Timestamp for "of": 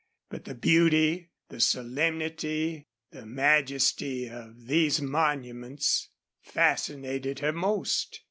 4.27-4.65